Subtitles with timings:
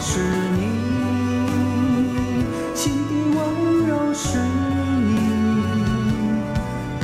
[0.00, 0.20] 是
[0.56, 0.60] 你
[2.72, 3.38] 心底温
[3.88, 5.10] 柔是你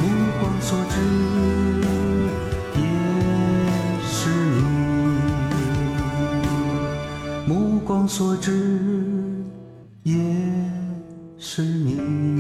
[0.01, 0.03] 目
[0.41, 0.95] 光所至
[2.77, 2.83] 也
[4.07, 4.63] 是你。
[7.49, 8.53] 目光所至
[10.05, 10.15] 也
[11.37, 12.34] 是你。